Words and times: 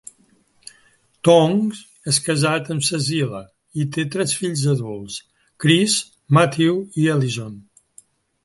Tonks 1.27 1.81
és 2.13 2.19
casat 2.29 2.71
amb 2.75 2.87
Cecile 2.89 3.41
i 3.83 3.87
té 3.97 4.07
tres 4.17 4.35
fills 4.41 4.65
adults: 4.75 5.21
Chris, 5.65 6.01
Matthew 6.39 6.81
i 7.05 7.11
Alison. 7.19 7.55